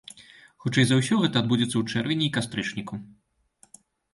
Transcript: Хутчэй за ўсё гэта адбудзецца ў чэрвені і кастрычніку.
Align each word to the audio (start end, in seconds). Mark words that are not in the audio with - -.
Хутчэй 0.63 0.85
за 0.91 0.95
ўсё 0.99 1.17
гэта 1.25 1.35
адбудзецца 1.45 1.73
ў 1.77 1.83
чэрвені 1.99 2.25
і 2.29 2.33
кастрычніку. 2.39 2.95